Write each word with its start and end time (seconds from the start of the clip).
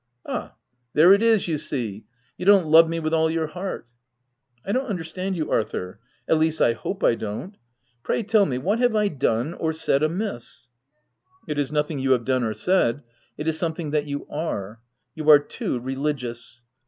"Ah! 0.25 0.55
there 0.93 1.13
it 1.13 1.21
is, 1.21 1.47
you 1.47 1.59
see— 1.59 2.05
you 2.39 2.43
don't 2.43 2.65
love 2.65 2.89
me 2.89 2.99
with 2.99 3.13
all 3.13 3.29
your 3.29 3.45
heart."" 3.45 3.87
I 4.65 4.71
don't 4.71 4.87
understand 4.87 5.37
you, 5.37 5.51
Arthur 5.51 5.99
(at 6.27 6.39
least, 6.39 6.59
I 6.59 6.73
hope 6.73 7.03
I 7.03 7.13
don't): 7.13 7.55
pray 8.01 8.23
tell 8.23 8.47
me 8.47 8.57
what 8.57 8.79
I 8.81 9.03
have 9.05 9.19
done 9.19 9.53
or 9.53 9.71
said 9.73 10.01
amiss 10.01 10.69
i"" 11.47 11.51
It 11.51 11.59
is 11.59 11.71
nothing 11.71 11.99
you 11.99 12.13
have 12.13 12.25
done 12.25 12.43
or 12.43 12.55
said; 12.55 13.03
it 13.37 13.47
is 13.47 13.59
something 13.59 13.91
that 13.91 14.07
you 14.07 14.25
are: 14.27 14.81
you 15.13 15.29
are 15.29 15.37
too 15.37 15.79
religious. 15.79 16.63